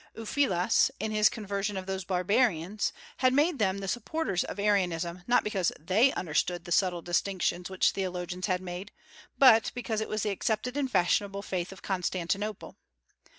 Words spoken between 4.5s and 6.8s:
Arianism, not because they understood the